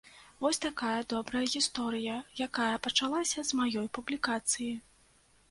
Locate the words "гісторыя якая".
1.55-2.75